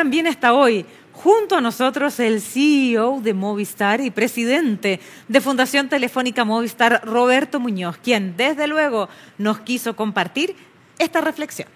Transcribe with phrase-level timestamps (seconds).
[0.00, 6.42] también está hoy junto a nosotros el CEO de Movistar y presidente de Fundación Telefónica
[6.42, 10.56] Movistar, Roberto Muñoz, quien desde luego nos quiso compartir
[10.98, 11.68] esta reflexión.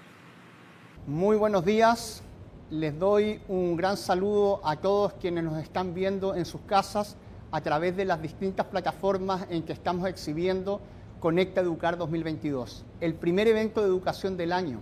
[1.07, 2.23] Muy buenos días,
[2.71, 7.19] les doy un gran saludo a todos quienes nos están viendo en sus casas
[7.51, 10.81] a través de las distintas plataformas en que estamos exhibiendo
[11.21, 14.81] Conecta Educar 2022, el primer evento de educación del año.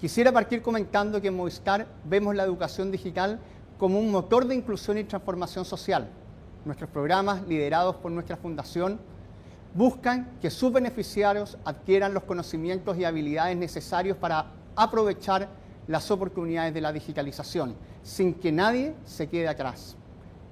[0.00, 3.40] Quisiera partir comentando que en Movistar vemos la educación digital
[3.78, 6.10] como un motor de inclusión y transformación social.
[6.66, 9.00] Nuestros programas, liderados por nuestra fundación,
[9.72, 15.48] buscan que sus beneficiarios adquieran los conocimientos y habilidades necesarios para aprovechar
[15.86, 19.96] las oportunidades de la digitalización, sin que nadie se quede atrás.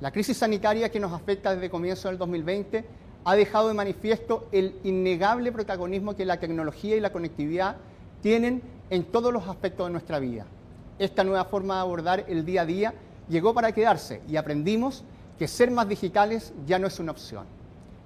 [0.01, 2.85] La crisis sanitaria que nos afecta desde comienzo del 2020
[3.25, 7.77] ha dejado de manifiesto el innegable protagonismo que la tecnología y la conectividad
[8.23, 10.47] tienen en todos los aspectos de nuestra vida.
[10.99, 12.95] Esta nueva forma de abordar el día a día
[13.29, 15.05] llegó para quedarse y aprendimos
[15.39, 17.47] que ser más digitales ya no es una opción.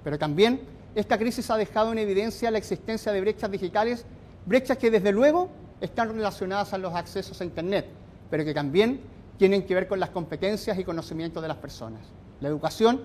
[0.04, 0.60] Pero también
[0.94, 4.04] esta crisis ha dejado en evidencia la existencia de brechas digitales,
[4.46, 7.86] brechas que desde luego están relacionadas a los accesos a Internet,
[8.30, 9.00] pero que también
[9.36, 12.00] tienen que ver con las competencias y conocimientos de las personas.
[12.40, 13.02] La educación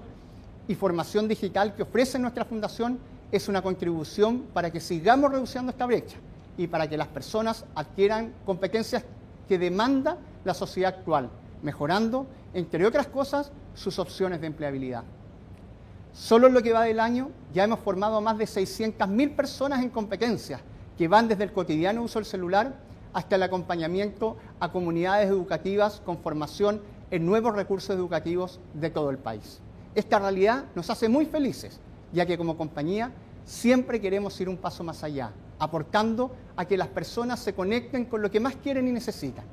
[0.67, 2.97] y formación digital que ofrece nuestra fundación
[3.31, 6.17] es una contribución para que sigamos reduciendo esta brecha
[6.57, 9.03] y para que las personas adquieran competencias
[9.47, 11.29] que demanda la sociedad actual,
[11.61, 15.03] mejorando, entre otras cosas, sus opciones de empleabilidad.
[16.13, 19.81] Solo en lo que va del año ya hemos formado a más de 600.000 personas
[19.81, 20.61] en competencias
[20.97, 22.75] que van desde el cotidiano uso del celular
[23.13, 29.17] hasta el acompañamiento a comunidades educativas con formación en nuevos recursos educativos de todo el
[29.17, 29.59] país.
[29.95, 31.79] Esta realidad nos hace muy felices,
[32.11, 33.11] ya que como compañía
[33.45, 38.21] siempre queremos ir un paso más allá, aportando a que las personas se conecten con
[38.21, 39.45] lo que más quieren y necesitan.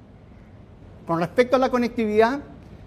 [1.06, 2.40] Con respecto a la conectividad,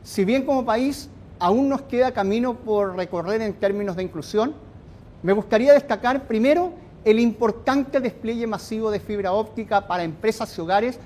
[0.03, 1.09] si bien como país
[1.39, 4.53] aún nos queda camino por recorrer en términos de inclusión,
[5.23, 6.73] me gustaría destacar primero
[7.05, 10.99] el importante despliegue masivo de fibra óptica para empresas y hogares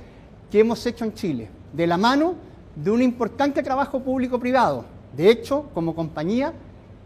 [0.51, 2.35] que hemos hecho en Chile, de la mano
[2.75, 4.85] de un importante trabajo público-privado.
[5.15, 6.53] De hecho, como compañía,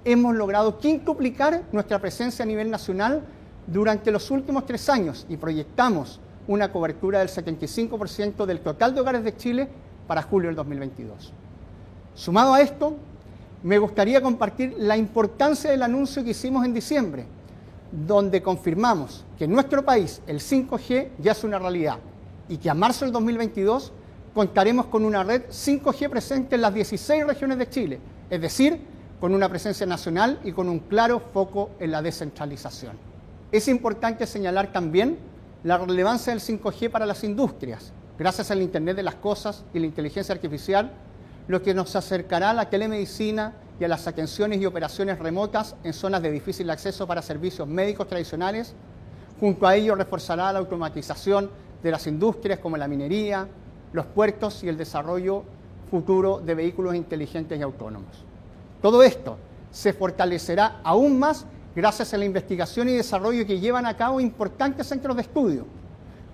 [0.03, 3.23] hemos logrado quintuplicar nuestra presencia a nivel nacional
[3.71, 9.23] durante los últimos tres años y proyectamos una cobertura del 75% del total de hogares
[9.23, 9.69] de Chile
[10.07, 11.31] para julio del 2022.
[12.13, 12.95] Sumado a esto,
[13.63, 17.25] me gustaría compartir la importancia del anuncio que hicimos en diciembre,
[17.91, 21.99] donde confirmamos que en nuestro país el 5G ya es una realidad
[22.49, 23.93] y que a marzo del 2022
[24.33, 27.99] contaremos con una red 5G presente en las 16 regiones de Chile,
[28.29, 28.81] es decir,
[29.19, 33.10] con una presencia nacional y con un claro foco en la descentralización.
[33.51, 35.17] Es importante señalar también
[35.65, 39.87] la relevancia del 5G para las industrias, gracias al Internet de las Cosas y la
[39.87, 40.93] inteligencia artificial,
[41.49, 45.91] lo que nos acercará a la telemedicina y a las atenciones y operaciones remotas en
[45.91, 48.73] zonas de difícil acceso para servicios médicos tradicionales.
[49.41, 51.49] Junto a ello reforzará la automatización
[51.83, 53.49] de las industrias como la minería,
[53.91, 55.43] los puertos y el desarrollo
[55.89, 58.23] futuro de vehículos inteligentes y autónomos.
[58.81, 59.37] Todo esto
[59.71, 61.45] se fortalecerá aún más
[61.75, 65.65] gracias a la investigación y desarrollo que llevan a cabo importantes centros de estudio,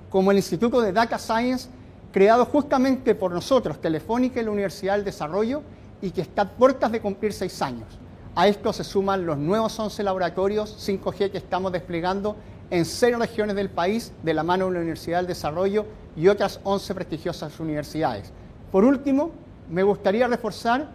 [0.09, 1.69] como el Instituto de Data Science,
[2.11, 5.61] creado justamente por nosotros, Telefónica y la Universidad del Desarrollo,
[6.01, 7.87] y que está a puertas de cumplir seis años.
[8.35, 12.35] A esto se suman los nuevos 11 laboratorios 5G que estamos desplegando
[12.69, 16.59] en seis regiones del país de la mano de la Universidad del Desarrollo y otras
[16.63, 18.31] 11 prestigiosas universidades.
[18.71, 19.31] Por último,
[19.69, 20.89] me gustaría reforzar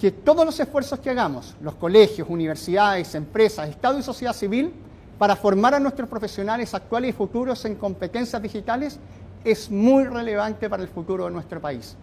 [0.00, 4.72] que todos los esfuerzos que hagamos, los colegios, universidades, empresas, Estado y sociedad civil,
[5.18, 8.98] para formar a nuestros profesionales actuales y futuros en competencias digitales,
[9.44, 11.96] es muy relevante para el futuro de nuestro país.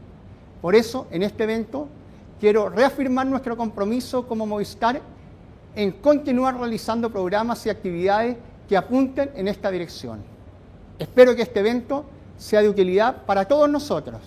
[0.61, 1.87] Por eso, en este evento,
[2.39, 5.01] quiero reafirmar nuestro compromiso como Movistar
[5.75, 8.37] en continuar realizando programas y actividades
[8.69, 10.19] que apunten en esta dirección.
[10.99, 12.05] Espero que este evento
[12.37, 14.21] sea de utilidad para todos nosotros.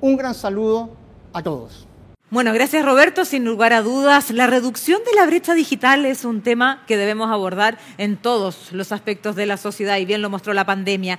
[0.00, 0.90] Un gran saludo
[1.32, 1.88] a todos.
[2.30, 3.24] Bueno, gracias Roberto.
[3.24, 7.30] Sin lugar a dudas, la reducción de la brecha digital es un tema que debemos
[7.30, 11.18] abordar en todos los aspectos de la sociedad y bien lo mostró la pandemia.